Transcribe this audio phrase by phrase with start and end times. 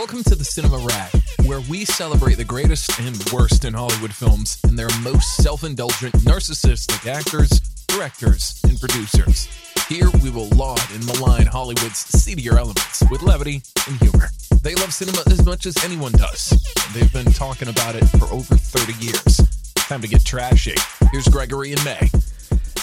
[0.00, 1.12] Welcome to the Cinema Rag,
[1.44, 6.14] where we celebrate the greatest and worst in Hollywood films and their most self indulgent,
[6.24, 7.50] narcissistic actors,
[7.86, 9.46] directors, and producers.
[9.90, 14.30] Here we will laud and malign Hollywood's seedier elements with levity and humor.
[14.62, 16.50] They love cinema as much as anyone does.
[16.52, 19.36] and They've been talking about it for over 30 years.
[19.74, 20.76] Time to get trashy.
[21.12, 22.08] Here's Gregory and May.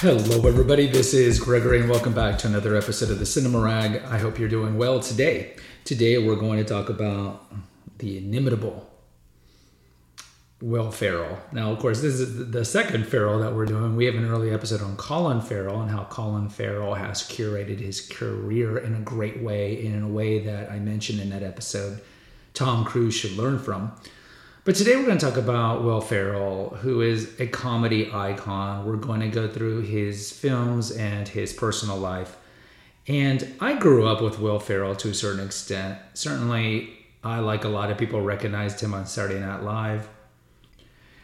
[0.01, 0.85] Hello, everybody.
[0.85, 4.03] This is Gregory, and welcome back to another episode of the Cinema Rag.
[4.03, 5.55] I hope you're doing well today.
[5.85, 7.51] Today, we're going to talk about
[7.97, 8.87] the inimitable
[10.61, 11.39] Will Ferrell.
[11.51, 13.95] Now, of course, this is the second Ferrell that we're doing.
[13.95, 17.99] We have an early episode on Colin Farrell and how Colin Farrell has curated his
[17.99, 22.01] career in a great way, in a way that I mentioned in that episode
[22.53, 23.93] Tom Cruise should learn from.
[24.67, 28.85] But today we're going to talk about Will Ferrell, who is a comedy icon.
[28.85, 32.35] We're going to go through his films and his personal life.
[33.07, 35.97] And I grew up with Will Ferrell to a certain extent.
[36.15, 36.89] Certainly,
[37.23, 40.09] I, like a lot of people, recognized him on Saturday Night Live.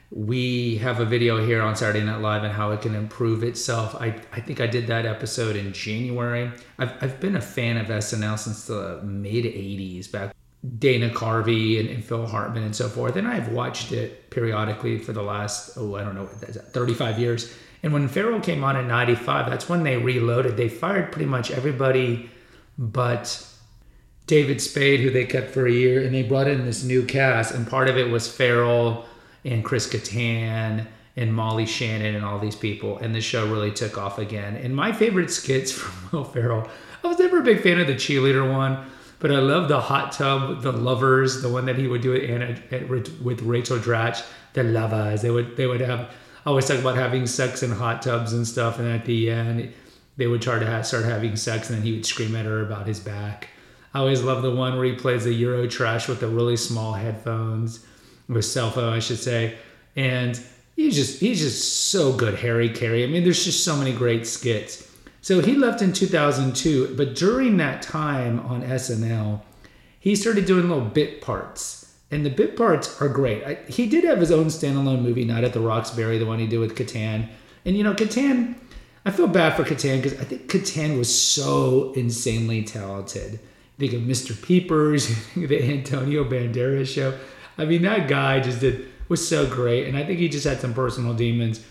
[0.09, 3.93] We have a video here on Saturday Night Live and how it can improve itself.
[3.95, 6.49] I, I think I did that episode in January.
[6.79, 10.33] I've, I've been a fan of SNL since the mid 80s, back
[10.79, 13.17] Dana Carvey and, and, Phil Hartman and so forth.
[13.17, 17.53] And I've watched it periodically for the last, oh, I don't know, 35 years.
[17.83, 20.55] And when Ferrell came on in 95, that's when they reloaded.
[20.55, 22.29] They fired pretty much everybody
[22.77, 23.45] but
[24.25, 27.53] David Spade, who they kept for a year, and they brought in this new cast.
[27.53, 29.05] And part of it was Ferrell
[29.43, 32.97] and Chris Kattan and Molly Shannon and all these people.
[32.99, 34.55] And the show really took off again.
[34.55, 36.69] And my favorite skits from Will Ferrell,
[37.03, 38.85] I was never a big fan of the cheerleader one
[39.23, 42.29] but I love the hot tub, the lovers, the one that he would do it
[42.29, 44.21] uh, Anna, with Rachel Dratch,
[44.51, 45.21] the lovers.
[45.21, 46.11] They would they would have
[46.45, 49.71] always talk about having sex in hot tubs and stuff, and at the end
[50.17, 52.61] they would try to have, start having sex, and then he would scream at her
[52.63, 53.47] about his back.
[53.93, 56.91] I always love the one where he plays the Euro trash with the really small
[56.91, 57.85] headphones,
[58.27, 59.57] with cell phone, I should say,
[59.95, 60.37] and
[60.75, 63.05] he's just he's just so good, Harry Carey.
[63.05, 64.85] I mean, there's just so many great skits.
[65.23, 69.39] So he left in 2002, but during that time on SNL,
[69.97, 71.95] he started doing little bit parts.
[72.11, 73.41] And the bit parts are great.
[73.45, 76.45] I, he did have his own standalone movie, Night at the Roxbury, the one he
[76.45, 77.29] did with Kattan.
[77.63, 78.55] And you know, Kattan,
[79.05, 83.39] I feel bad for Kattan because I think Kattan was so insanely talented.
[83.79, 84.39] Think of Mr.
[84.39, 85.07] Peepers,
[85.37, 87.17] the Antonio Banderas show.
[87.57, 90.59] I mean, that guy just did was so great, and I think he just had
[90.59, 91.65] some personal demons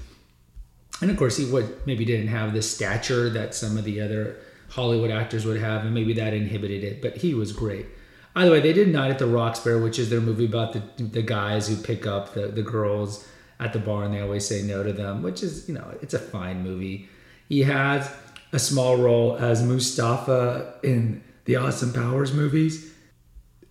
[1.03, 4.37] and of course he would maybe didn't have the stature that some of the other
[4.71, 7.03] Hollywood actors would have, and maybe that inhibited it.
[7.03, 7.87] But he was great.
[8.35, 10.83] By the way, they did Night at the Roxbury, which is their movie about the
[11.03, 13.27] the guys who pick up the the girls
[13.61, 16.15] at the bar and they always say no to them, which is you know it's
[16.15, 17.09] a fine movie.
[17.49, 18.11] He has
[18.53, 22.92] a small role as Mustafa in the Austin Powers movies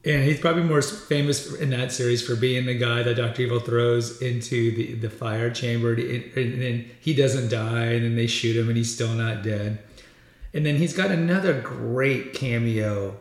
[0.04, 3.60] and he's probably more famous in that series for being the guy that Doctor Evil
[3.60, 8.56] throws into the, the fire chamber, and then he doesn't die, and then they shoot
[8.56, 9.78] him, and he's still not dead.
[10.54, 13.16] And then he's got another great cameo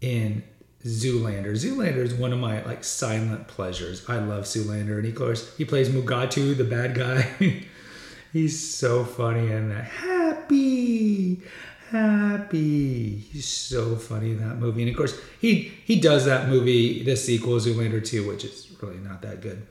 [0.00, 0.44] in
[0.84, 1.52] Zoolander.
[1.52, 4.04] Zoolander is one of my like silent pleasures.
[4.08, 7.64] I love Zoolander, and he, of course he plays Mugatu, the bad guy.
[8.32, 11.42] he's so funny and happy
[11.90, 13.16] happy.
[13.16, 14.82] He's so funny in that movie.
[14.82, 18.98] And of course, he he does that movie, the sequel, Zoolander 2, which is really
[18.98, 19.66] not that good.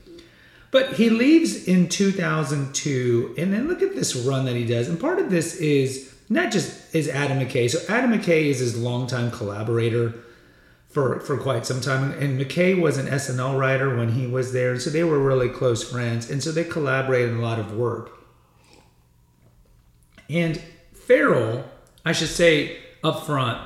[0.71, 4.89] But he leaves in 2002, and then look at this run that he does.
[4.89, 7.69] And part of this is not just is Adam McKay.
[7.69, 10.13] So Adam McKay is his longtime collaborator
[10.89, 14.71] for for quite some time, and McKay was an SNL writer when he was there,
[14.71, 17.73] and so they were really close friends, and so they collaborated in a lot of
[17.73, 18.11] work.
[20.29, 20.61] And
[20.93, 21.63] Ferrell
[22.07, 23.59] I should say up front,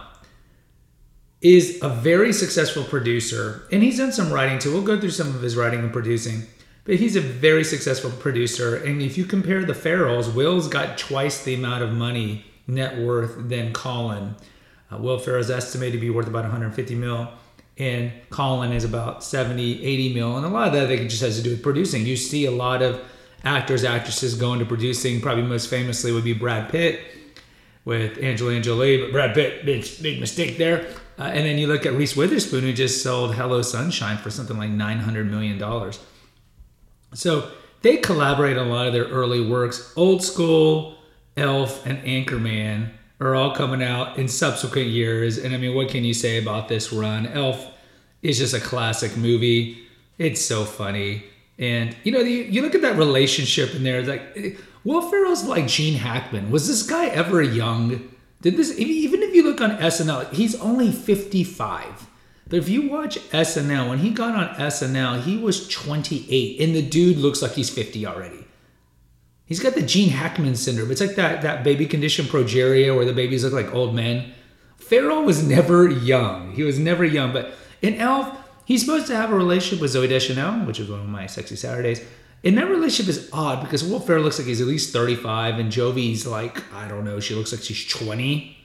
[1.41, 4.71] is a very successful producer, and he's done some writing too.
[4.71, 6.43] We'll go through some of his writing and producing,
[6.83, 8.75] but he's a very successful producer.
[8.75, 13.49] And if you compare the Ferrells, Will's got twice the amount of money net worth
[13.49, 14.35] than Colin.
[14.91, 17.27] Uh, Will Ferrell's estimated to be worth about 150 mil,
[17.77, 20.37] and Colin is about 70, 80 mil.
[20.37, 22.05] And a lot of that I think just has to do with producing.
[22.05, 23.01] You see a lot of
[23.43, 25.21] actors, actresses going to producing.
[25.21, 27.01] Probably most famously would be Brad Pitt
[27.85, 30.87] with Angelina Jolie, but Brad Pitt, big, big mistake there.
[31.17, 34.57] Uh, and then you look at Reese Witherspoon, who just sold Hello Sunshine for something
[34.57, 35.59] like $900 million.
[37.13, 37.51] So
[37.81, 39.93] they collaborate on a lot of their early works.
[39.95, 40.97] Old School,
[41.37, 45.37] Elf, and Anchorman are all coming out in subsequent years.
[45.37, 47.27] And I mean, what can you say about this run?
[47.27, 47.67] Elf
[48.21, 49.87] is just a classic movie.
[50.17, 51.23] It's so funny.
[51.57, 55.67] And you know, you, you look at that relationship in there, like Will Ferrell's like
[55.67, 56.49] Gene Hackman.
[56.49, 58.09] Was this guy ever young?
[58.41, 62.07] Did this even if you look on SNL, he's only 55.
[62.49, 66.81] But if you watch SNL, when he got on SNL, he was 28, and the
[66.81, 68.45] dude looks like he's 50 already.
[69.45, 70.91] He's got the Gene Hackman syndrome.
[70.91, 74.33] It's like that that baby condition progeria where the babies look like old men.
[74.77, 76.53] Ferrell was never young.
[76.53, 77.31] He was never young.
[77.31, 78.35] But in Elf,
[78.65, 81.55] he's supposed to have a relationship with Zooey Deschanel, which is one of my sexy
[81.55, 82.01] Saturdays.
[82.43, 85.71] And that relationship is odd because Will Ferrell looks like he's at least 35 and
[85.71, 88.57] Jovi's like, I don't know, she looks like she's 20.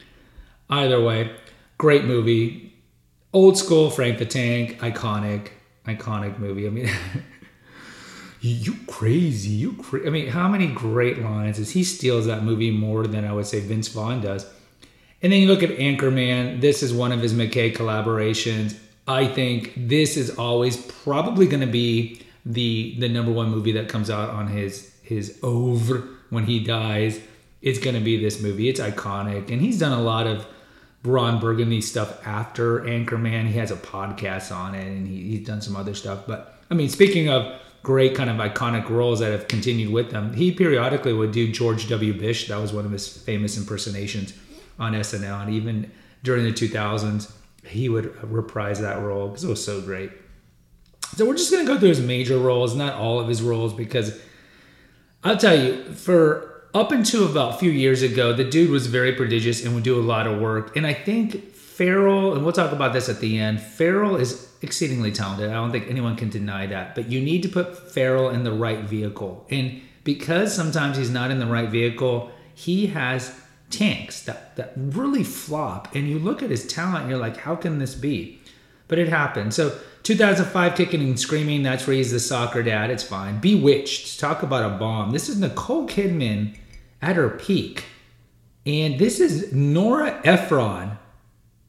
[0.71, 1.31] Either way,
[1.77, 2.75] great movie.
[3.33, 5.51] Old school Frank the Tank, iconic,
[5.85, 6.67] iconic movie.
[6.67, 6.91] I mean,
[8.41, 10.07] you crazy, you crazy.
[10.07, 13.47] I mean, how many great lines is he steals that movie more than I would
[13.47, 14.47] say Vince Vaughn does.
[15.23, 16.61] And then you look at Anchorman.
[16.61, 18.77] This is one of his McKay collaborations.
[19.07, 23.89] I think this is always probably going to be the the number one movie that
[23.89, 27.21] comes out on his his over when he dies.
[27.61, 28.69] It's going to be this movie.
[28.69, 30.47] It's iconic, and he's done a lot of
[31.03, 33.49] Ron Burgundy stuff after Anchorman.
[33.49, 36.27] He has a podcast on it, and he, he's done some other stuff.
[36.27, 40.35] But I mean, speaking of great kind of iconic roles that have continued with them.
[40.35, 42.13] He periodically would do George W.
[42.19, 42.49] Bush.
[42.49, 44.35] That was one of his famous impersonations
[44.77, 45.43] on SNL.
[45.43, 45.93] And even
[46.25, 47.31] during the 2000s,
[47.65, 50.11] he would reprise that role because it was so great.
[51.15, 53.73] So we're just going to go through his major roles, not all of his roles,
[53.73, 54.21] because
[55.25, 59.13] I'll tell you, for up until about a few years ago, the dude was very
[59.13, 60.77] prodigious and would do a lot of work.
[60.77, 65.13] And I think Ferrell, and we'll talk about this at the end, Ferrell is exceedingly
[65.13, 65.51] talented.
[65.51, 66.95] I don't think anyone can deny that.
[66.95, 69.47] But you need to put Ferrell in the right vehicle.
[69.51, 73.39] And because sometimes he's not in the right vehicle, he has
[73.71, 75.95] tanks that, that really flop.
[75.95, 78.41] And you look at his talent and you're like, how can this be?
[78.89, 79.53] But it happened.
[79.53, 79.77] So
[80.07, 82.91] 2005 Kicking and Screaming, that's where he's the soccer dad.
[82.91, 83.41] It's fine.
[83.41, 85.11] Bewitched, talk about a bomb.
[85.11, 86.57] This is Nicole Kidman
[87.03, 87.87] at her peak.
[88.65, 90.97] And this is Nora Ephron.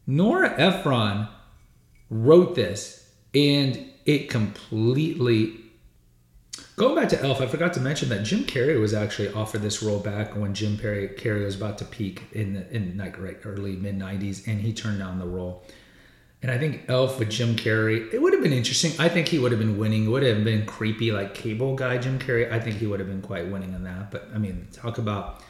[0.05, 1.27] Nora Ephron
[2.11, 5.55] wrote this and it completely
[6.75, 9.83] going back to elf i forgot to mention that jim carrey was actually offered this
[9.83, 13.39] role back when jim carrey, carrey was about to peak in the, in like right
[13.43, 15.65] early mid 90s and he turned down the role
[16.41, 19.39] and i think elf with jim carrey it would have been interesting i think he
[19.39, 22.59] would have been winning it would have been creepy like cable guy jim carrey i
[22.59, 25.41] think he would have been quite winning on that but i mean talk about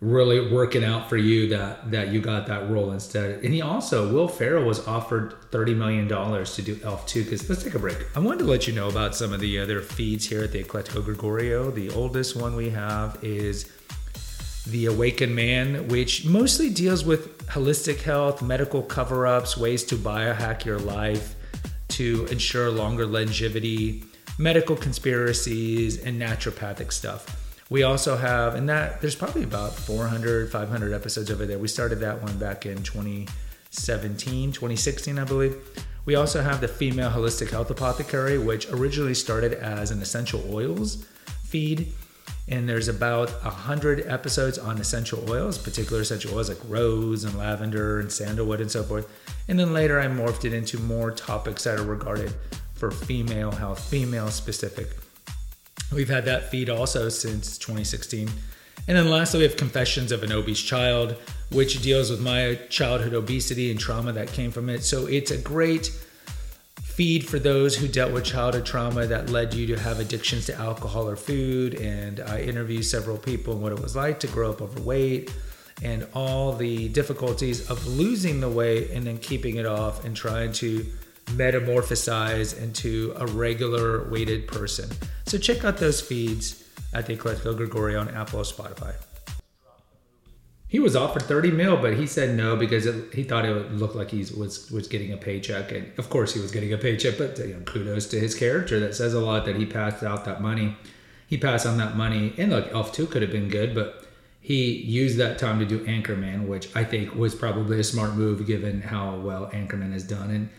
[0.00, 3.42] really working out for you that that you got that role instead.
[3.42, 7.24] And he also, Will Ferrell was offered thirty million dollars to do Elf two.
[7.24, 7.98] Because let's take a break.
[8.16, 10.62] I wanted to let you know about some of the other feeds here at the
[10.62, 11.70] Eclectico Gregorio.
[11.70, 13.72] The oldest one we have is
[14.70, 20.78] the Awakened Man, which mostly deals with holistic health, medical cover-ups, ways to biohack your
[20.78, 21.34] life
[21.88, 24.04] to ensure longer longevity,
[24.38, 27.44] medical conspiracies, and naturopathic stuff.
[27.70, 31.58] We also have, and that there's probably about 400, 500 episodes over there.
[31.58, 35.56] We started that one back in 2017, 2016, I believe.
[36.06, 41.04] We also have the Female Holistic Health Apothecary, which originally started as an essential oils
[41.44, 41.92] feed.
[42.48, 48.00] And there's about 100 episodes on essential oils, particular essential oils like rose and lavender
[48.00, 49.06] and sandalwood and so forth.
[49.48, 52.32] And then later I morphed it into more topics that are regarded
[52.74, 54.88] for female health, female specific
[55.92, 58.28] We've had that feed also since 2016.
[58.86, 61.16] And then lastly, we have Confessions of an Obese Child,
[61.50, 64.82] which deals with my childhood obesity and trauma that came from it.
[64.82, 65.90] So it's a great
[66.98, 70.54] feed for those who dealt with childhood trauma that led you to have addictions to
[70.56, 71.76] alcohol or food.
[71.76, 75.32] And I interviewed several people and what it was like to grow up overweight
[75.80, 80.50] and all the difficulties of losing the weight and then keeping it off and trying
[80.54, 80.84] to
[81.26, 84.90] metamorphosize into a regular weighted person.
[85.26, 88.92] So check out those feeds at the Eclectico Gregorio on Apple or Spotify.
[90.68, 93.80] He was offered 30 mil, but he said no because it, he thought it would
[93.80, 96.78] look like he was was getting a paycheck, and of course he was getting a
[96.78, 97.16] paycheck.
[97.16, 98.78] But you know, kudos to his character.
[98.78, 100.76] That says a lot that he passed out that money.
[101.26, 104.04] He passed on that money, and look, Elf Two could have been good, but
[104.40, 108.46] he used that time to do Anchorman, which I think was probably a smart move
[108.46, 110.50] given how well Anchorman has done.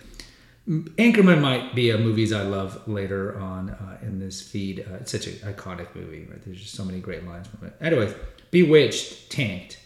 [0.67, 4.85] And Anchorman might be a movies I love later on uh, in this feed.
[4.87, 6.43] Uh, it's such an iconic movie, right?
[6.43, 7.75] There's just so many great lines from it.
[7.81, 8.13] Anyway,
[8.51, 9.78] Bewitched, tanked.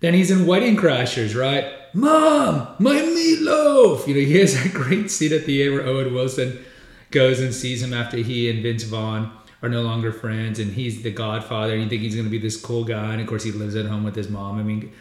[0.00, 1.72] Then he's in Wedding Crashers, right?
[1.94, 4.06] Mom, my meatloaf.
[4.06, 6.64] You know, he has that great scene at the end where Owen Wilson
[7.10, 11.02] goes and sees him after he and Vince Vaughn are no longer friends, and he's
[11.02, 13.42] the Godfather, and you think he's going to be this cool guy, and of course
[13.42, 14.58] he lives at home with his mom.
[14.60, 14.92] I mean,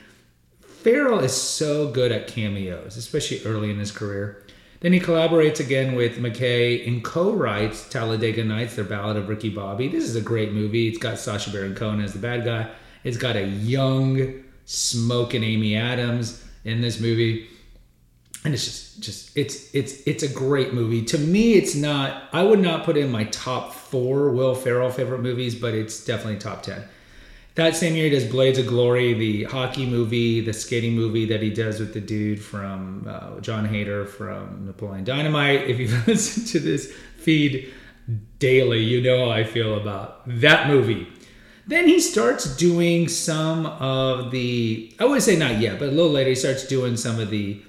[0.61, 4.43] Ferrell is so good at cameos, especially early in his career.
[4.79, 9.87] Then he collaborates again with McKay and co-writes Talladega Nights, their Ballad of Ricky Bobby.
[9.87, 10.87] This is a great movie.
[10.87, 12.69] It's got Sacha Baron Cohen as the bad guy.
[13.03, 17.47] It's got a young, smoking Amy Adams in this movie.
[18.43, 21.03] and it's just just it's it's it's a great movie.
[21.05, 22.23] To me, it's not.
[22.33, 26.37] I would not put in my top four Will Ferrell favorite movies, but it's definitely
[26.37, 26.83] top ten.
[27.55, 31.41] That same year, he does Blades of Glory, the hockey movie, the skating movie that
[31.41, 35.67] he does with the dude from uh, Jon Heder from Napoleon Dynamite.
[35.67, 37.73] If you listen to this feed
[38.37, 41.07] daily, you know how I feel about that movie.
[41.67, 46.11] Then he starts doing some of the, I would say not yet, but a little
[46.11, 47.61] later, he starts doing some of the,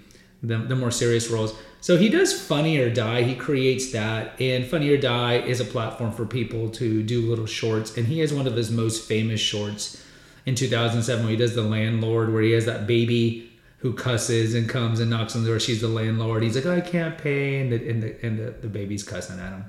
[0.43, 1.52] the, the more serious roles.
[1.81, 3.23] So he does Funny or Die.
[3.23, 7.47] He creates that, and Funny or Die is a platform for people to do little
[7.47, 7.97] shorts.
[7.97, 10.02] And he has one of his most famous shorts
[10.47, 14.69] in 2007 where he does the landlord, where he has that baby who cusses and
[14.69, 15.61] comes and knocks on the door.
[15.61, 16.43] She's the landlord.
[16.43, 19.38] He's like, oh, I can't pay, and the and the, and the, the baby's cussing
[19.38, 19.64] at him.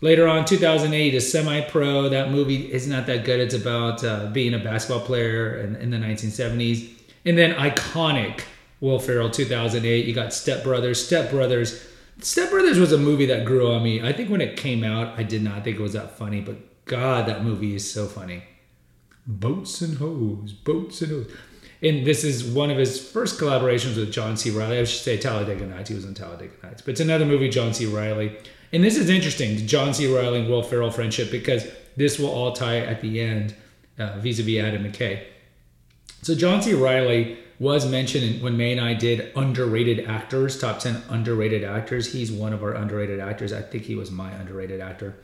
[0.00, 2.08] Later on, 2008 is Semi Pro.
[2.08, 3.40] That movie is not that good.
[3.40, 6.92] It's about uh, being a basketball player in, in the 1970s.
[7.24, 8.42] And then iconic
[8.80, 10.04] Will Ferrell 2008.
[10.04, 11.04] You got Step Brothers.
[11.04, 11.86] Step Brothers.
[12.20, 14.02] Step Brothers was a movie that grew on me.
[14.02, 16.56] I think when it came out, I did not think it was that funny, but
[16.84, 18.44] God, that movie is so funny.
[19.26, 21.32] Boats and hoes, boats and hoes.
[21.82, 24.50] And this is one of his first collaborations with John C.
[24.50, 24.78] Reilly.
[24.78, 25.90] I should say Talladega Nights.
[25.90, 26.80] He was in Talladega Nights.
[26.80, 27.86] But it's another movie, John C.
[27.86, 28.36] Reilly.
[28.72, 30.12] And this is interesting, the John C.
[30.12, 33.54] Reilly and Will Ferrell friendship, because this will all tie at the end
[33.98, 35.24] uh, vis-a-vis Adam McKay.
[36.22, 36.74] So John C.
[36.74, 42.12] Reilly was mentioned when May and I did underrated actors, top 10 underrated actors.
[42.12, 43.52] He's one of our underrated actors.
[43.52, 45.16] I think he was my underrated actor.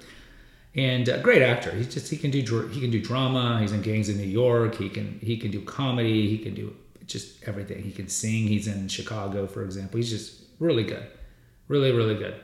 [0.75, 1.71] And a great actor.
[1.73, 3.59] He just he can do he can do drama.
[3.61, 4.77] He's in Gangs in New York.
[4.77, 6.29] He can he can do comedy.
[6.29, 6.75] He can do
[7.07, 7.83] just everything.
[7.83, 8.47] He can sing.
[8.47, 9.99] He's in Chicago, for example.
[9.99, 11.07] He's just really good.
[11.69, 12.37] Really really good.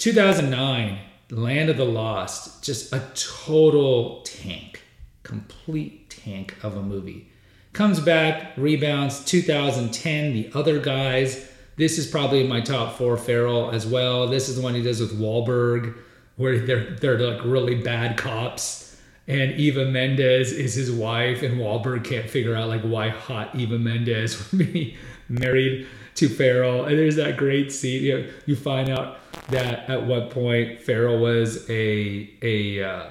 [0.00, 0.98] 2009,
[1.30, 4.82] Land of the Lost, just a total tank,
[5.22, 7.30] complete tank of a movie
[7.72, 9.24] comes back, rebounds.
[9.24, 11.48] 2010, The Other Guys.
[11.76, 14.28] This is probably my top four Ferrell as well.
[14.28, 15.96] This is the one he does with Wahlberg,
[16.36, 22.04] where they're they're like really bad cops, and Eva Mendes is his wife, and Wahlberg
[22.04, 24.96] can't figure out like why hot Eva Mendes would be
[25.28, 26.84] married to Ferrell.
[26.84, 28.02] And there's that great scene.
[28.02, 33.06] You, know, you find out that at what point Ferrell was a a uh,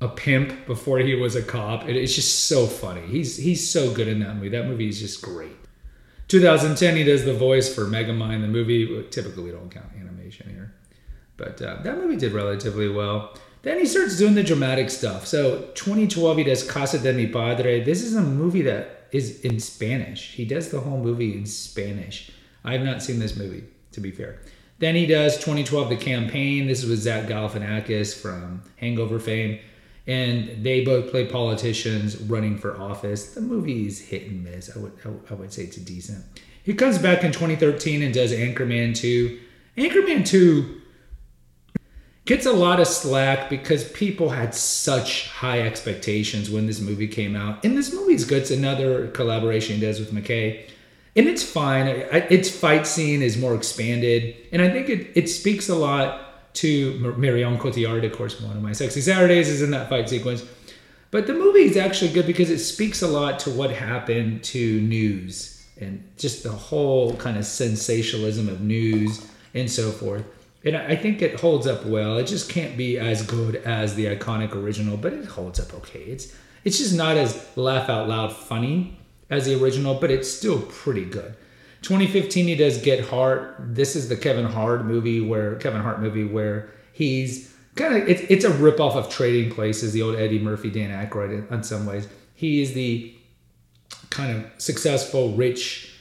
[0.00, 1.88] a pimp before he was a cop.
[1.88, 3.06] it's just so funny.
[3.06, 4.50] He's he's so good in that movie.
[4.50, 5.56] That movie is just great.
[6.28, 8.40] 2010, he does the voice for Megamind.
[8.40, 10.74] The movie typically we don't count animation here,
[11.36, 13.34] but uh, that movie did relatively well.
[13.62, 15.26] Then he starts doing the dramatic stuff.
[15.26, 17.82] So 2012, he does Casa de mi Padre.
[17.82, 20.32] This is a movie that is in Spanish.
[20.34, 22.30] He does the whole movie in Spanish.
[22.64, 24.40] I have not seen this movie, to be fair.
[24.78, 26.66] Then he does 2012, The Campaign.
[26.66, 29.58] This is with Zach Galifianakis from Hangover fame
[30.06, 33.34] and they both play politicians running for office.
[33.34, 34.74] The movie is hit and miss.
[34.74, 34.92] I would
[35.30, 36.24] I would say it's decent.
[36.62, 39.38] He comes back in 2013 and does Anchorman 2.
[39.76, 40.80] Anchorman 2
[42.26, 47.36] gets a lot of slack because people had such high expectations when this movie came
[47.36, 47.64] out.
[47.64, 48.42] And this movie is good.
[48.42, 50.68] It's another collaboration he does with McKay.
[51.14, 51.86] And it's fine.
[51.86, 54.36] Its fight scene is more expanded.
[54.52, 58.62] And I think it, it speaks a lot to Marion Cotillard, of course, one of
[58.62, 60.44] my sexy Saturdays is in that fight sequence.
[61.10, 64.80] But the movie is actually good because it speaks a lot to what happened to
[64.80, 70.24] news and just the whole kind of sensationalism of news and so forth.
[70.66, 72.18] And I think it holds up well.
[72.18, 76.00] It just can't be as good as the iconic original, but it holds up okay.
[76.00, 78.98] It's it's just not as laugh out loud funny
[79.30, 81.36] as the original, but it's still pretty good.
[81.82, 83.76] 2015 he does Get Hard.
[83.76, 88.22] This is the Kevin Hart movie where Kevin Hart movie where he's kind of it's
[88.28, 91.86] it's a ripoff of Trading Places, the old Eddie Murphy, Dan Aykroyd in, in some
[91.86, 92.08] ways.
[92.34, 93.14] He is the
[94.10, 95.95] kind of successful, rich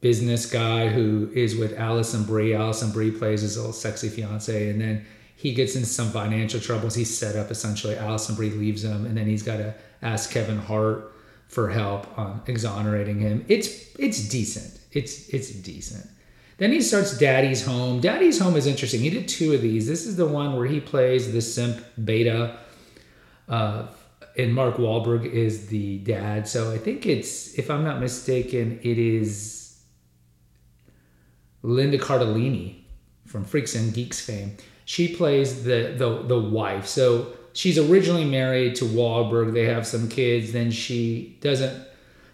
[0.00, 2.54] business guy who is with Alison Brie.
[2.54, 6.94] Alison Brie plays his little sexy fiance, and then he gets into some financial troubles.
[6.94, 7.96] He's set up essentially.
[7.96, 11.12] Alison Brie leaves him, and then he's got to ask Kevin Hart
[11.48, 13.44] for help on exonerating him.
[13.48, 14.78] It's it's decent.
[14.92, 16.08] It's it's decent.
[16.58, 18.00] Then he starts Daddy's Home.
[18.00, 19.00] Daddy's Home is interesting.
[19.00, 19.86] He did two of these.
[19.86, 22.58] This is the one where he plays the simp beta,
[23.48, 23.86] uh,
[24.36, 26.48] and Mark Wahlberg is the dad.
[26.48, 29.57] So I think it's, if I'm not mistaken, it is
[31.62, 32.82] Linda Cardellini
[33.26, 34.56] from Freaks and Geeks fame.
[34.84, 36.86] She plays the the the wife.
[36.86, 39.52] So she's originally married to Wahlberg.
[39.52, 40.52] They have some kids.
[40.52, 41.86] Then she doesn't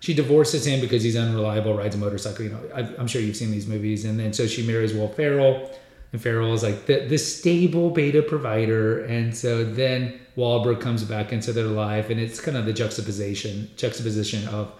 [0.05, 2.45] she divorces him because he's unreliable, rides a motorcycle.
[2.45, 4.05] You know, I, am sure you've seen these movies.
[4.05, 5.71] And then so she marries Will Ferrell,
[6.13, 9.03] and Ferrell is like the, the stable beta provider.
[9.07, 13.71] And so then Wahlberg comes back into their life, and it's kind of the juxtaposition
[13.77, 14.73] juxtaposition of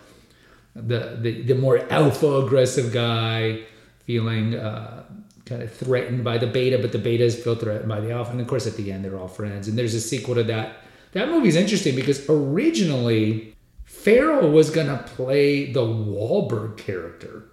[0.77, 3.63] the the, the more alpha aggressive guy
[4.05, 5.05] feeling uh,
[5.45, 8.33] kind of threatened by the beta, but the beta is feel threatened by the alpha.
[8.33, 9.69] And of course, at the end, they're all friends.
[9.69, 10.77] And there's a sequel to that.
[11.13, 17.51] That movie's interesting because originally Ferrell was gonna play the Wahlberg character.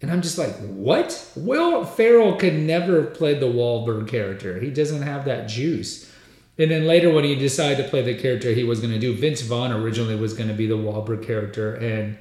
[0.00, 1.30] And I'm just like, what?
[1.36, 4.58] Will Ferrell could never have played the Wahlberg character.
[4.58, 6.10] He doesn't have that juice.
[6.58, 9.14] And then later, when he decided to play the character he was going to do,
[9.14, 12.18] Vince Vaughn originally was going to be the Wahlberg character, and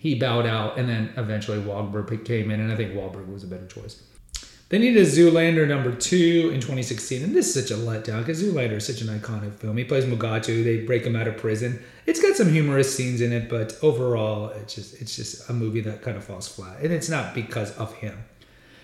[0.00, 0.78] he bowed out.
[0.78, 4.02] And then eventually Wahlberg came in, and I think Wahlberg was a better choice.
[4.70, 8.76] They needed Zoolander number two in 2016, and this is such a letdown because Zoolander
[8.76, 9.76] is such an iconic film.
[9.76, 10.64] He plays Mugatu.
[10.64, 11.82] They break him out of prison.
[12.06, 15.80] It's got some humorous scenes in it, but overall, it's just it's just a movie
[15.82, 18.16] that kind of falls flat, and it's not because of him.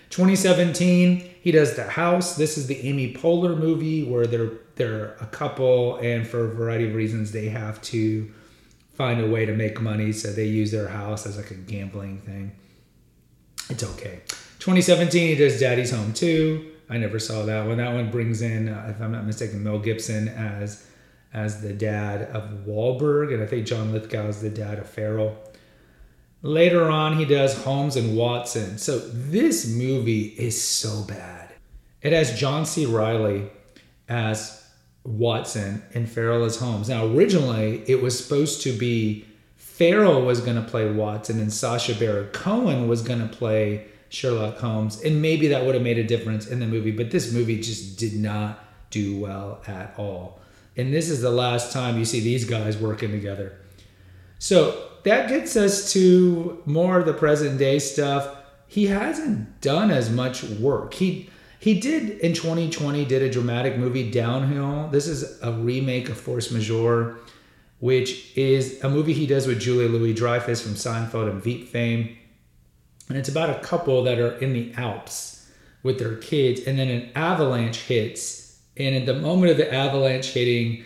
[0.09, 2.35] 2017, he does The House.
[2.35, 6.89] This is the Amy Poehler movie where they're they're a couple, and for a variety
[6.89, 8.29] of reasons, they have to
[8.97, 12.19] find a way to make money, so they use their house as like a gambling
[12.21, 12.51] thing.
[13.69, 14.21] It's okay.
[14.59, 16.73] 2017, he does Daddy's Home 2.
[16.89, 17.77] I never saw that one.
[17.77, 20.85] That one brings in, uh, if I'm not mistaken, Mel Gibson as
[21.33, 25.37] as the dad of Wahlberg, and I think John Lithgow is the dad of Ferrell.
[26.41, 28.77] Later on, he does Holmes and Watson.
[28.77, 31.53] So this movie is so bad.
[32.01, 32.85] It has John C.
[32.85, 33.51] Reilly
[34.07, 34.56] as
[35.07, 36.89] Watson and Ferrell as Holmes.
[36.89, 41.95] Now, originally, it was supposed to be Ferrell was going to play Watson and Sacha
[41.95, 46.03] Baron Cohen was going to play Sherlock Holmes, and maybe that would have made a
[46.03, 46.91] difference in the movie.
[46.91, 50.39] But this movie just did not do well at all.
[50.75, 53.57] And this is the last time you see these guys working together.
[54.39, 58.35] So that gets us to more of the present day stuff.
[58.67, 60.93] He hasn't done as much work.
[60.93, 64.89] He he did in 2020 did a dramatic movie Downhill.
[64.89, 67.17] This is a remake of Force Majeure,
[67.79, 72.17] which is a movie he does with Julia Louis Dreyfus from Seinfeld and Veep fame
[73.09, 75.49] and it's about a couple that are in the Alps
[75.83, 78.59] with their kids, and then an avalanche hits.
[78.75, 80.83] And at the moment of the avalanche hitting,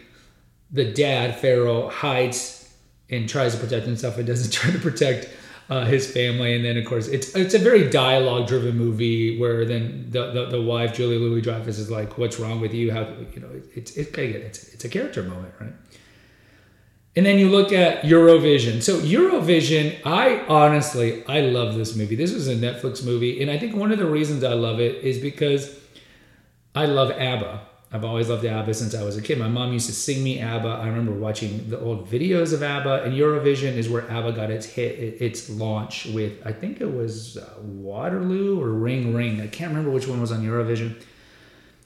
[0.71, 2.73] the dad, Ferrell, hides
[3.09, 5.29] and tries to protect himself and doesn't try to protect
[5.71, 6.53] uh, his family.
[6.53, 10.45] And then, of course, it's it's a very dialogue driven movie where then the, the,
[10.47, 12.91] the wife, Julia Louis Dreyfus, is like, What's wrong with you?
[12.91, 15.71] How, you know, it's, it's, it's, it's a character moment, right?
[17.15, 18.81] And then you look at Eurovision.
[18.81, 22.15] So Eurovision, I honestly, I love this movie.
[22.15, 25.03] This is a Netflix movie, and I think one of the reasons I love it
[25.03, 25.77] is because
[26.75, 27.61] I love ABBA.
[27.93, 29.37] I've always loved ABBA since I was a kid.
[29.37, 30.67] My mom used to sing me ABBA.
[30.67, 34.65] I remember watching the old videos of ABBA, and Eurovision is where ABBA got its
[34.65, 39.41] hit, its launch with I think it was uh, Waterloo or Ring Ring.
[39.41, 41.01] I can't remember which one was on Eurovision.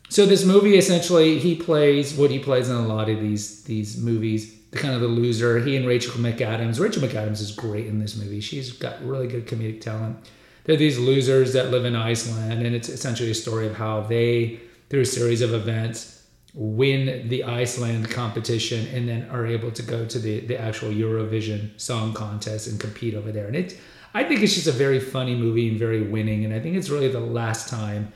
[0.10, 3.98] So this movie essentially, he plays what he plays in a lot of these these
[3.98, 5.60] movies The kind of the loser.
[5.60, 6.80] He and Rachel McAdams.
[6.80, 8.42] Rachel McAdams is great in this movie.
[8.42, 10.18] She's got really good comedic talent.
[10.66, 14.60] They're these losers that live in Iceland, and it's essentially a story of how they,
[14.90, 20.06] through a series of events, win the Iceland competition and then are able to go
[20.06, 23.48] to the, the actual Eurovision song contest and compete over there.
[23.48, 23.78] And it,
[24.14, 26.46] I think it's just a very funny movie and very winning.
[26.46, 28.14] And I think it's really the last time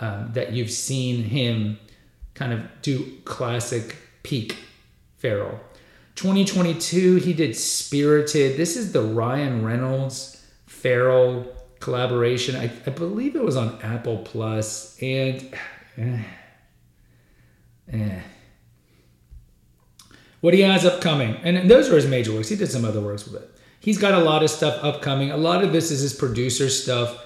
[0.00, 1.78] um, that you've seen him
[2.34, 4.56] kind of do classic peak
[5.18, 5.60] Ferrell
[6.18, 8.56] 2022, he did Spirited.
[8.56, 11.46] This is the Ryan Reynolds Ferrell
[11.78, 12.56] collaboration.
[12.56, 15.56] I, I believe it was on Apple Plus, and
[15.98, 16.22] eh,
[17.92, 18.20] eh.
[20.40, 22.48] what he has upcoming, and those are his major works.
[22.48, 25.30] He did some other works, but he's got a lot of stuff upcoming.
[25.30, 27.24] A lot of this is his producer stuff,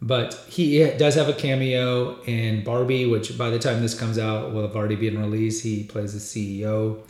[0.00, 4.52] but he does have a cameo in Barbie, which by the time this comes out
[4.52, 5.62] will have already been released.
[5.62, 7.02] He plays the CEO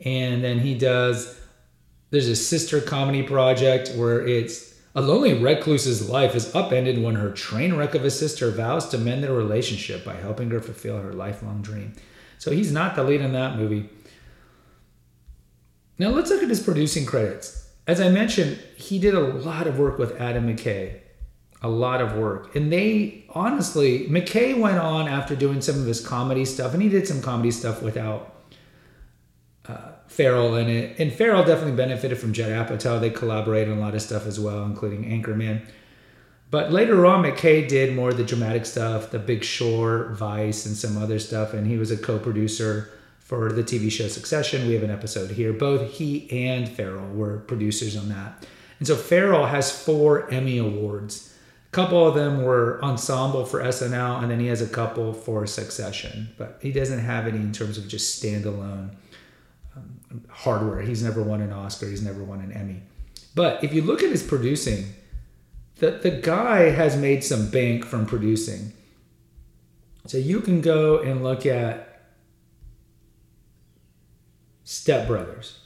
[0.00, 1.38] and then he does
[2.10, 4.67] there's a sister comedy project where it's
[4.98, 8.98] a lonely recluse's life is upended when her train wreck of a sister vows to
[8.98, 11.92] mend their relationship by helping her fulfill her lifelong dream.
[12.38, 13.88] So he's not the lead in that movie.
[16.00, 17.70] Now let's look at his producing credits.
[17.86, 20.98] As I mentioned, he did a lot of work with Adam McKay.
[21.62, 22.56] A lot of work.
[22.56, 26.88] And they honestly, McKay went on after doing some of his comedy stuff, and he
[26.88, 28.34] did some comedy stuff without
[29.68, 30.98] uh, Ferrell in it.
[30.98, 33.00] And Ferrell definitely benefited from Judd Apatow.
[33.00, 35.62] They collaborated on a lot of stuff as well, including Anchorman.
[36.50, 40.74] But later on, McKay did more of the dramatic stuff, The Big Short, Vice, and
[40.74, 41.52] some other stuff.
[41.52, 44.66] And he was a co producer for the TV show Succession.
[44.66, 45.52] We have an episode here.
[45.52, 48.46] Both he and Ferrell were producers on that.
[48.78, 51.34] And so Ferrell has four Emmy Awards.
[51.66, 55.46] A couple of them were ensemble for SNL, and then he has a couple for
[55.46, 56.30] Succession.
[56.38, 58.92] But he doesn't have any in terms of just standalone
[60.28, 60.80] hardware.
[60.80, 61.88] He's never won an Oscar.
[61.88, 62.82] He's never won an Emmy.
[63.34, 64.94] But if you look at his producing,
[65.76, 68.72] the, the guy has made some bank from producing.
[70.06, 72.02] So you can go and look at
[74.64, 75.58] Step Brothers.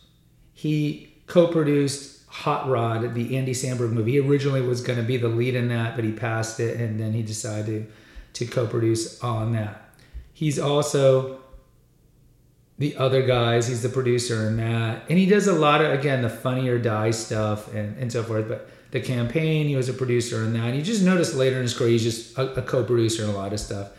[0.52, 4.12] He co produced Hot Rod, the Andy Samberg movie.
[4.12, 6.98] He originally was going to be the lead in that, but he passed it and
[6.98, 7.90] then he decided
[8.34, 9.90] to co produce on that.
[10.32, 11.41] He's also
[12.82, 13.68] the other guys.
[13.68, 15.04] He's the producer in that.
[15.08, 18.24] And he does a lot of, again, the Funny or Die stuff and, and so
[18.24, 18.48] forth.
[18.48, 20.64] But the campaign, he was a producer in that.
[20.64, 23.30] And you just notice later in his career, he's just a, a co producer in
[23.30, 23.90] a lot of stuff.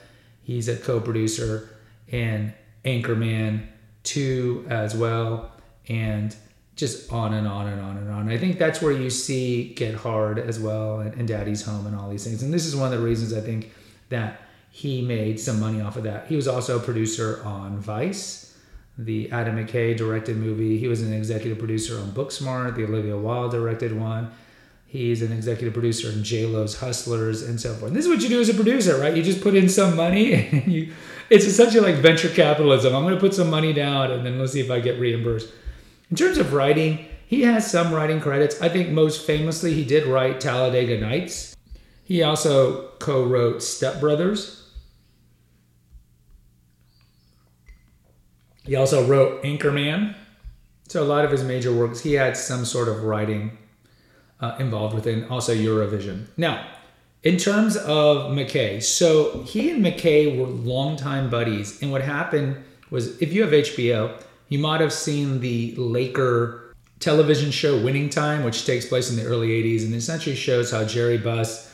[0.44, 1.70] He's a co producer
[2.10, 3.68] in Anchorman
[4.04, 5.52] 2 as well.
[5.88, 6.36] And
[6.76, 8.30] just on and on and on and on.
[8.30, 11.96] I think that's where you see Get Hard as well and, and Daddy's Home and
[11.96, 12.44] all these things.
[12.44, 13.72] And this is one of the reasons I think
[14.10, 14.42] that
[14.72, 16.28] he made some money off of that.
[16.28, 18.53] He was also a producer on Vice,
[18.98, 20.78] the Adam McKay directed movie.
[20.78, 24.32] He was an executive producer on Booksmart, the Olivia Wilde directed one.
[24.86, 27.88] He's an executive producer in J Lo's Hustlers and so forth.
[27.88, 29.16] And this is what you do as a producer, right?
[29.16, 30.94] You just put in some money and you
[31.30, 32.94] it's essentially like venture capitalism.
[32.96, 35.52] I'm gonna put some money down and then let's see if I get reimbursed.
[36.12, 38.62] In terms of writing, he has some writing credits.
[38.62, 41.56] I think most famously he did write Talladega Nights.
[42.04, 44.63] He also co-wrote Step Brothers,
[48.64, 50.16] He also wrote Anchorman.
[50.88, 53.58] So a lot of his major works, he had some sort of writing
[54.40, 55.26] uh, involved within.
[55.26, 56.28] Also Eurovision.
[56.38, 56.66] Now,
[57.24, 62.58] in terms of McKay, so he and McKay were longtime buddies, and what happened
[62.90, 68.44] was, if you have HBO, you might have seen the Laker television show Winning Time,
[68.44, 71.74] which takes place in the early '80s, and essentially shows how Jerry Buss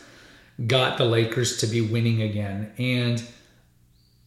[0.68, 3.24] got the Lakers to be winning again, and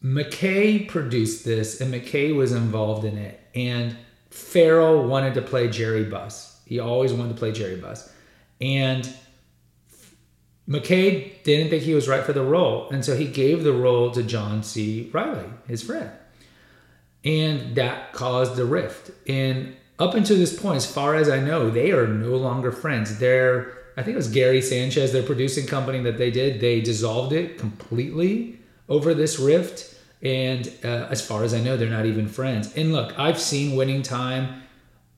[0.03, 3.39] McKay produced this, and McKay was involved in it.
[3.55, 3.95] And
[4.29, 6.59] Farrell wanted to play Jerry Buss.
[6.65, 8.11] He always wanted to play Jerry Buss.
[8.59, 9.07] And
[10.67, 12.89] McKay didn't think he was right for the role.
[12.89, 15.09] And so he gave the role to John C.
[15.13, 16.09] Reilly, his friend.
[17.23, 19.11] And that caused a rift.
[19.27, 23.19] And up until this point, as far as I know, they are no longer friends.
[23.19, 27.31] They're, I think it was Gary Sanchez, their producing company that they did, they dissolved
[27.31, 29.92] it completely over this rift
[30.23, 32.75] and uh, as far as I know, they're not even friends.
[32.75, 34.63] And look, I've seen Winning Time.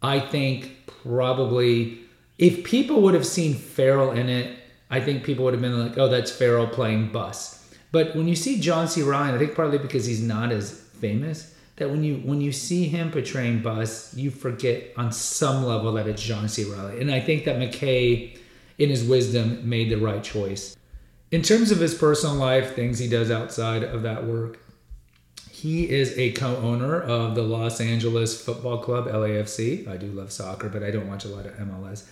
[0.02, 2.00] I think probably
[2.38, 4.58] if people would have seen Ferrell in it,
[4.90, 7.74] I think people would have been like, oh, that's Ferrell playing Buss.
[7.92, 9.04] But when you see John C.
[9.04, 12.88] Ryan, I think partly because he's not as famous, that when you when you see
[12.88, 16.64] him portraying Buss, you forget on some level that it's John C.
[16.64, 17.00] Reilly.
[17.00, 18.38] And I think that McKay,
[18.78, 20.76] in his wisdom, made the right choice.
[21.32, 24.60] In terms of his personal life, things he does outside of that work,
[25.66, 29.88] he is a co-owner of the Los Angeles Football Club LAFC.
[29.88, 32.06] I do love soccer, but I don't watch a lot of MLS.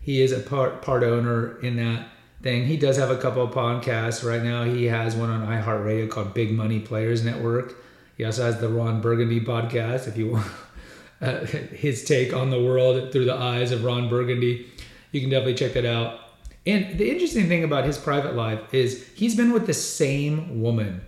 [0.00, 2.08] He is a part part owner in that
[2.40, 2.64] thing.
[2.64, 4.64] He does have a couple of podcasts right now.
[4.64, 7.74] He has one on iHeartRadio called Big Money Players Network.
[8.16, 10.08] He also has the Ron Burgundy podcast.
[10.08, 10.50] If you want
[11.20, 14.72] uh, his take on the world through the eyes of Ron Burgundy,
[15.12, 16.20] you can definitely check that out.
[16.64, 21.02] And the interesting thing about his private life is he's been with the same woman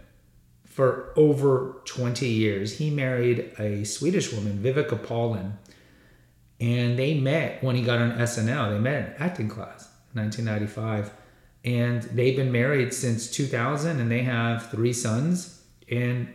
[0.76, 2.76] for over 20 years.
[2.76, 5.56] He married a Swedish woman, Viveca Paulin,
[6.60, 8.72] and they met when he got on SNL.
[8.72, 11.12] They met in acting class, 1995,
[11.64, 16.28] and they've been married since 2000, and they have three sons and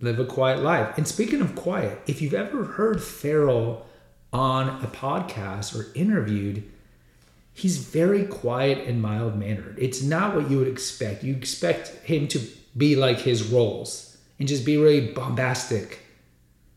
[0.00, 0.96] live a quiet life.
[0.96, 3.86] And speaking of quiet, if you've ever heard Ferrell
[4.32, 6.64] on a podcast or interviewed,
[7.52, 9.76] he's very quiet and mild mannered.
[9.78, 11.22] It's not what you would expect.
[11.22, 12.40] You expect him to
[12.76, 16.00] be like his roles and just be really bombastic,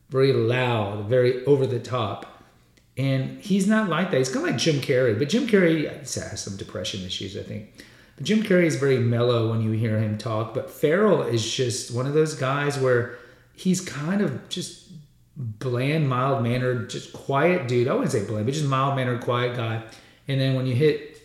[0.10, 2.44] very loud, very over the top.
[2.98, 4.18] And he's not like that.
[4.18, 7.86] He's kind of like Jim Carrey, but Jim Carrey has some depression issues, I think.
[8.16, 10.56] But Jim Carrey is very mellow when you hear him talk.
[10.56, 13.18] But Ferrell is just one of those guys where
[13.56, 14.90] he's kind of just
[15.36, 17.88] bland, mild mannered, just quiet dude.
[17.88, 19.84] I wouldn't say bland, but just mild mannered, quiet guy.
[20.28, 21.17] And then when you hit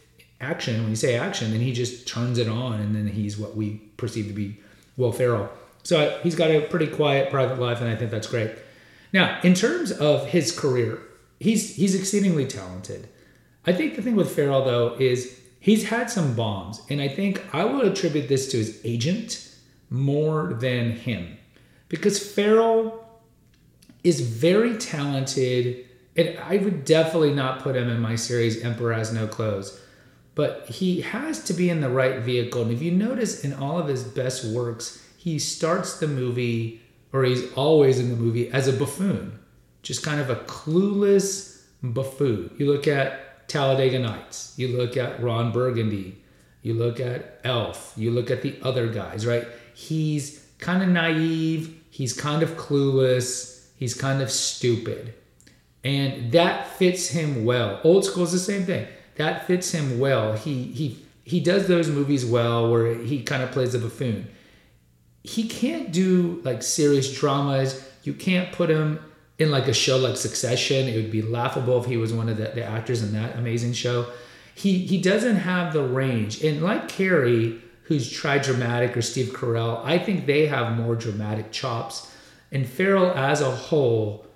[0.43, 3.57] action, when you say action, then he just turns it on, and then he's what
[3.57, 4.59] we perceive to be
[4.97, 5.51] Will Ferrell.
[5.85, 8.53] So he's got a pretty quiet private life, and I think that's great.
[9.13, 11.01] Now, in terms of his career,
[11.41, 13.09] he's he's exceedingly talented.
[13.67, 17.43] I think the thing with Ferrell though is he's had some bombs, and I think
[17.55, 19.49] I will attribute this to his agent
[19.91, 21.37] more than him,
[21.89, 23.07] because Ferrell
[24.03, 29.13] is very talented, and I would definitely not put him in my series Emperor Has
[29.13, 29.79] No Clothes
[30.35, 32.63] but he has to be in the right vehicle.
[32.63, 36.81] And if you notice in all of his best works, he starts the movie,
[37.13, 39.39] or he's always in the movie, as a buffoon,
[39.83, 42.55] just kind of a clueless buffoon.
[42.59, 46.19] You look at Talladega Nights, you look at Ron Burgundy,
[46.63, 49.47] you look at Elf, you look at the other guys, right?
[49.75, 55.15] He's kind of naive, he's kind of clueless, he's kind of stupid.
[55.85, 57.81] And that fits him well.
[57.83, 58.87] Old school is the same thing.
[59.17, 60.35] That fits him well.
[60.35, 64.29] He he he does those movies well where he kind of plays a buffoon.
[65.23, 67.89] He can't do like serious dramas.
[68.03, 68.99] You can't put him
[69.39, 70.89] in like a show like Succession.
[70.89, 73.73] It would be laughable if he was one of the, the actors in that amazing
[73.75, 74.07] show.
[74.55, 76.43] He he doesn't have the range.
[76.43, 81.53] And like Carrey, who's tried dramatic, or Steve Carell, I think they have more dramatic
[81.53, 82.11] chops.
[82.51, 84.27] And Ferrell as a whole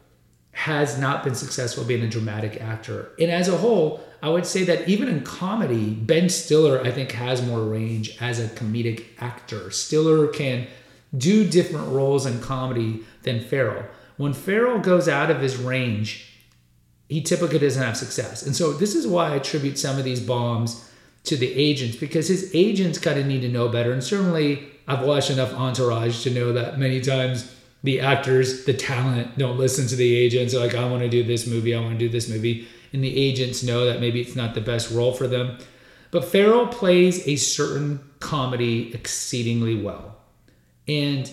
[0.57, 3.11] has not been successful being a dramatic actor.
[3.21, 7.13] And as a whole, I would say that even in comedy, Ben Stiller, I think,
[7.13, 9.71] has more range as a comedic actor.
[9.71, 10.67] Stiller can
[11.15, 13.85] do different roles in comedy than Ferrell.
[14.17, 16.33] When Ferrell goes out of his range,
[17.11, 18.43] he typically doesn't have success.
[18.47, 20.91] And so this is why I attribute some of these bombs
[21.25, 23.93] to the agents because his agents kind of need to know better.
[23.93, 27.56] And certainly I've watched enough Entourage to know that many times
[27.87, 30.53] the actors, the talent don't listen to the agents.
[30.53, 32.67] They're like, I want to do this movie, I want to do this movie.
[32.93, 35.59] And the agents know that maybe it's not the best role for them.
[36.11, 40.17] But Ferrell plays a certain comedy exceedingly well.
[40.89, 41.31] And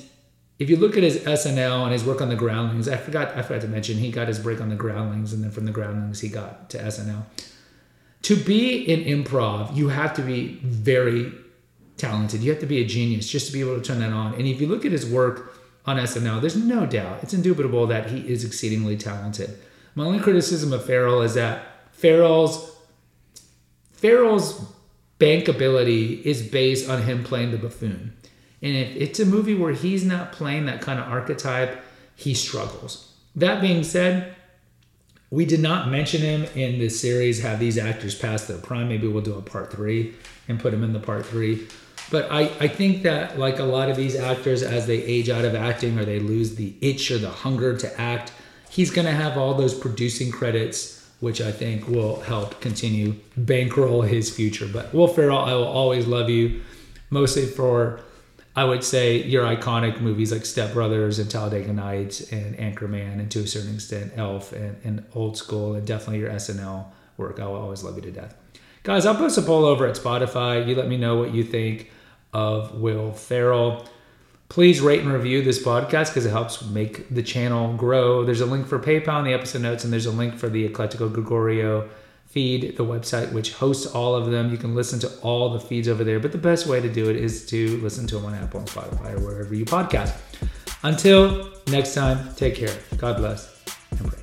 [0.59, 3.41] if you look at his SNL and his work on the Groundlings, I forgot I
[3.41, 6.21] forgot to mention he got his break on the Groundlings, and then from the Groundlings
[6.21, 7.23] he got to SNL.
[8.23, 11.31] To be in improv, you have to be very
[11.97, 12.41] talented.
[12.41, 14.35] You have to be a genius just to be able to turn that on.
[14.35, 18.10] And if you look at his work on SNL, there's no doubt, it's indubitable that
[18.10, 19.58] he is exceedingly talented.
[19.96, 22.72] My only criticism of Ferrell is that Ferrell's
[23.91, 24.65] Ferrell's
[25.19, 28.13] bankability is based on him playing the buffoon.
[28.62, 31.82] And if it's a movie where he's not playing that kind of archetype,
[32.15, 33.13] he struggles.
[33.36, 34.36] That being said,
[35.30, 38.89] we did not mention him in the series, have these actors pass their prime.
[38.89, 40.13] Maybe we'll do a part three
[40.48, 41.67] and put him in the part three.
[42.11, 45.45] But I, I think that, like a lot of these actors, as they age out
[45.45, 48.31] of acting or they lose the itch or the hunger to act,
[48.69, 54.01] he's going to have all those producing credits, which I think will help continue bankroll
[54.01, 54.67] his future.
[54.71, 56.61] But Will Ferrell, I will always love you,
[57.09, 57.99] mostly for
[58.55, 63.31] I would say your iconic movies like Step Brothers and Talladega Nights and Anchorman, and
[63.31, 66.85] to a certain extent Elf and, and Old School, and definitely your SNL
[67.17, 67.39] work.
[67.39, 68.35] I will always love you to death.
[68.84, 70.67] Guys, I'll post a poll over at Spotify.
[70.67, 71.89] You let me know what you think
[72.34, 73.88] of Will Ferrell.
[74.50, 78.26] Please rate and review this podcast because it helps make the channel grow.
[78.26, 80.67] There's a link for PayPal in the episode notes, and there's a link for the
[80.67, 81.89] Eclectico Gregorio
[82.28, 84.52] feed, the website which hosts all of them.
[84.52, 87.10] You can listen to all the feeds over there, but the best way to do
[87.10, 90.13] it is to listen to them on Apple and Spotify or wherever you podcast.
[90.84, 92.76] Until next time, take care.
[92.98, 94.22] God bless and pray.